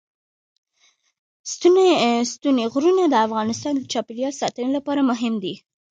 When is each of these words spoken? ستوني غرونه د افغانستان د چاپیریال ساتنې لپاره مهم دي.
ستوني 2.33 2.65
غرونه 2.71 3.03
د 3.07 3.15
افغانستان 3.27 3.73
د 3.77 3.83
چاپیریال 3.91 4.33
ساتنې 4.41 4.69
لپاره 4.77 5.01
مهم 5.11 5.33
دي. 5.43 5.55